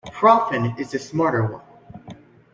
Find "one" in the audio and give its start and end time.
1.45-1.61